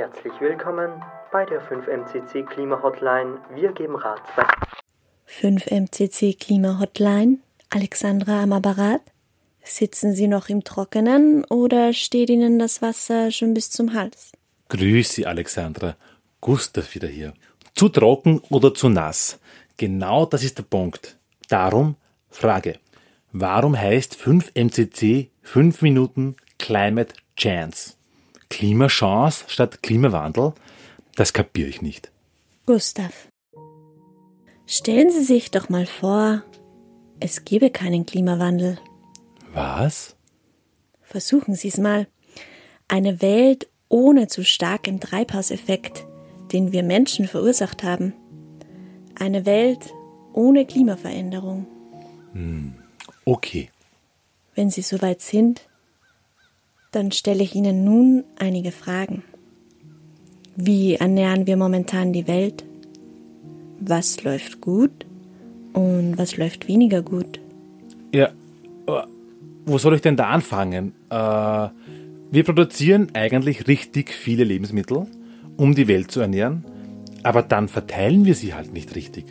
[0.00, 3.36] Herzlich willkommen bei der 5MCC Klima Hotline.
[3.54, 4.46] Wir geben Rat bei
[5.28, 7.36] 5MCC Klima Hotline.
[7.68, 9.02] Alexandra am Apparat.
[9.62, 14.32] Sitzen Sie noch im Trockenen oder steht Ihnen das Wasser schon bis zum Hals?
[14.70, 15.96] Grüß Sie, Alexandra.
[16.40, 17.34] Gustav wieder hier.
[17.74, 19.38] Zu trocken oder zu nass?
[19.76, 21.18] Genau das ist der Punkt.
[21.50, 21.96] Darum
[22.30, 22.78] Frage.
[23.32, 27.99] Warum heißt 5 MCC 5 Minuten Climate Chance?
[28.50, 30.52] Klimachance statt Klimawandel?
[31.16, 32.10] Das kapiere ich nicht.
[32.66, 33.28] Gustav.
[34.66, 36.42] Stellen Sie sich doch mal vor,
[37.18, 38.78] es gäbe keinen Klimawandel.
[39.52, 40.14] Was?
[41.02, 42.06] Versuchen Sie es mal.
[42.86, 46.06] Eine Welt ohne zu starkem Treibhauseffekt,
[46.52, 48.14] den wir Menschen verursacht haben.
[49.18, 49.92] Eine Welt
[50.32, 51.66] ohne Klimaveränderung.
[53.24, 53.70] Okay.
[54.54, 55.62] Wenn Sie soweit sind,
[56.90, 59.22] dann stelle ich Ihnen nun einige Fragen.
[60.56, 62.64] Wie ernähren wir momentan die Welt?
[63.80, 65.06] Was läuft gut
[65.72, 67.40] und was läuft weniger gut?
[68.12, 68.26] Ja,
[68.86, 69.02] äh,
[69.64, 70.92] wo soll ich denn da anfangen?
[71.08, 71.68] Äh,
[72.32, 75.06] wir produzieren eigentlich richtig viele Lebensmittel,
[75.56, 76.64] um die Welt zu ernähren,
[77.22, 79.24] aber dann verteilen wir sie halt nicht richtig.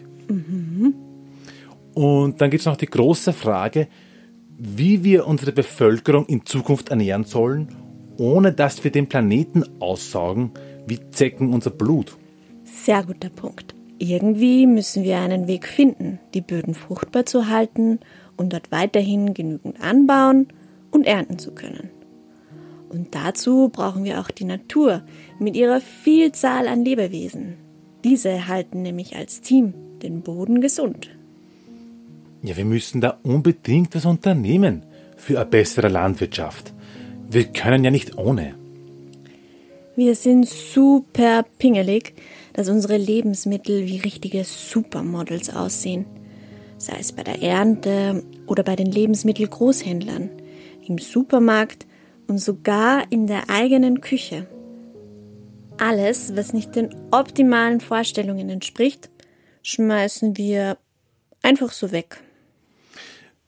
[1.94, 3.88] Und dann gibt es noch die große Frage,
[4.59, 7.69] wie wir unsere Bevölkerung in Zukunft ernähren sollen,
[8.17, 10.52] ohne dass wir den Planeten aussaugen
[10.85, 12.17] wie Zecken unser Blut.
[12.65, 13.73] Sehr guter Punkt.
[13.99, 17.99] Irgendwie müssen wir einen Weg finden, die Böden fruchtbar zu halten
[18.37, 20.47] und dort weiterhin genügend anbauen
[20.91, 21.89] und ernten zu können.
[22.89, 25.03] Und dazu brauchen wir auch die Natur
[25.39, 27.55] mit ihrer Vielzahl an Lebewesen.
[28.03, 31.09] Diese halten nämlich als Team den Boden gesund.
[32.42, 34.84] Ja, wir müssen da unbedingt was unternehmen
[35.18, 36.73] für eine bessere Landwirtschaft.
[37.30, 38.56] Wir können ja nicht ohne.
[39.95, 42.14] Wir sind super pingelig,
[42.54, 46.06] dass unsere Lebensmittel wie richtige Supermodels aussehen.
[46.78, 50.30] Sei es bei der Ernte oder bei den Lebensmittelgroßhändlern,
[50.88, 51.86] im Supermarkt
[52.28, 54.48] und sogar in der eigenen Küche.
[55.78, 59.10] Alles, was nicht den optimalen Vorstellungen entspricht,
[59.64, 60.78] schmeißen wir
[61.42, 62.22] einfach so weg.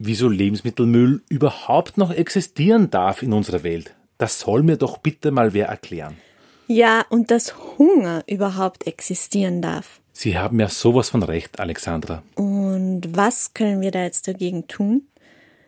[0.04, 5.54] Wieso Lebensmittelmüll überhaupt noch existieren darf in unserer Welt, das soll mir doch bitte mal
[5.54, 6.18] wer erklären.
[6.66, 10.02] Ja, und dass Hunger überhaupt existieren darf.
[10.12, 12.24] Sie haben ja sowas von recht, Alexandra.
[12.34, 15.04] Und was können wir da jetzt dagegen tun?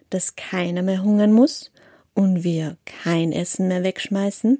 [0.09, 1.71] Dass keiner mehr hungern muss
[2.15, 4.57] und wir kein Essen mehr wegschmeißen?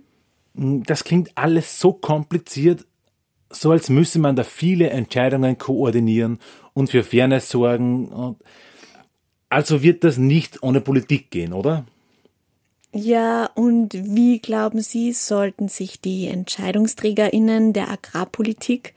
[0.54, 2.86] Das klingt alles so kompliziert,
[3.50, 6.38] so als müsse man da viele Entscheidungen koordinieren
[6.76, 8.10] und für Fairness sorgen.
[8.10, 8.38] Und
[9.54, 11.86] also wird das nicht ohne Politik gehen, oder?
[12.92, 18.94] Ja, und wie glauben Sie, sollten sich die EntscheidungsträgerInnen der Agrarpolitik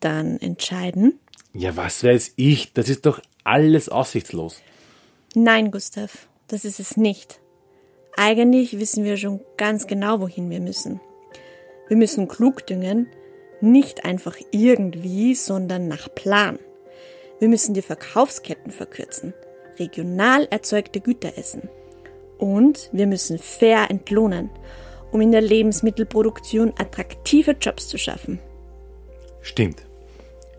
[0.00, 1.18] dann entscheiden?
[1.54, 4.60] Ja, was weiß ich, das ist doch alles aussichtslos.
[5.34, 7.40] Nein, Gustav, das ist es nicht.
[8.16, 11.00] Eigentlich wissen wir schon ganz genau, wohin wir müssen.
[11.88, 13.08] Wir müssen klug düngen,
[13.60, 16.58] nicht einfach irgendwie, sondern nach Plan.
[17.40, 19.32] Wir müssen die Verkaufsketten verkürzen,
[19.78, 21.68] regional erzeugte Güter essen.
[22.38, 24.50] Und wir müssen fair entlohnen,
[25.10, 28.38] um in der Lebensmittelproduktion attraktive Jobs zu schaffen.
[29.42, 29.84] Stimmt.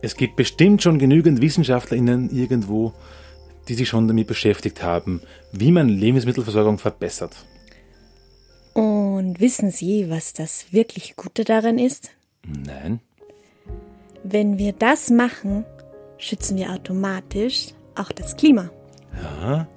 [0.01, 2.93] Es gibt bestimmt schon genügend WissenschaftlerInnen irgendwo,
[3.67, 7.35] die sich schon damit beschäftigt haben, wie man Lebensmittelversorgung verbessert.
[8.73, 12.11] Und wissen Sie, was das wirklich Gute daran ist?
[12.47, 13.01] Nein?
[14.23, 15.65] Wenn wir das machen,
[16.17, 18.69] schützen wir automatisch auch das Klima.
[19.13, 19.67] Ja?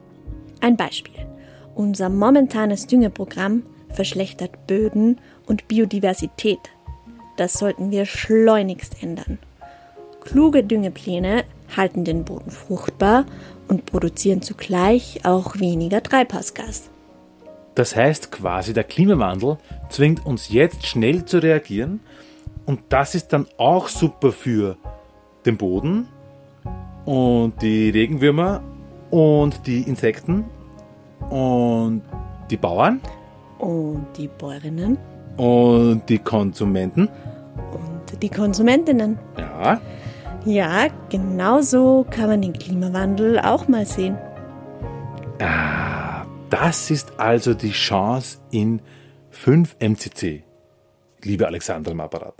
[0.60, 1.26] Ein Beispiel.
[1.74, 6.60] Unser momentanes Düngeprogramm verschlechtert Böden und Biodiversität.
[7.36, 9.38] Das sollten wir schleunigst ändern.
[10.20, 11.44] Kluge Düngepläne
[11.76, 13.24] halten den Boden fruchtbar
[13.68, 16.90] und produzieren zugleich auch weniger Treibhausgas.
[17.74, 19.56] Das heißt quasi, der Klimawandel
[19.88, 22.00] zwingt uns jetzt schnell zu reagieren
[22.66, 24.76] und das ist dann auch super für
[25.46, 26.06] den Boden
[27.06, 28.62] und die Regenwürmer
[29.12, 30.44] und die Insekten
[31.30, 32.02] und
[32.50, 33.00] die Bauern
[33.58, 34.98] Und die Bäuerinnen
[35.36, 37.08] und die Konsumenten.
[37.72, 39.18] und die Konsumentinnen.
[39.38, 39.80] Ja,
[40.44, 44.16] Ja, genau so kann man den Klimawandel auch mal sehen.
[45.40, 48.80] Ah, das ist also die Chance in
[49.30, 50.42] 5 MCC.
[51.22, 52.34] Liebe Alexandra im Apparat.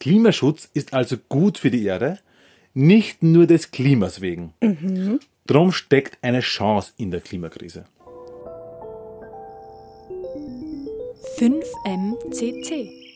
[0.00, 2.18] Klimaschutz ist also gut für die Erde,
[2.74, 4.54] nicht nur des Klimas wegen.
[5.46, 7.84] Drum steckt eine Chance in der Klimakrise.
[11.38, 13.11] 5MCC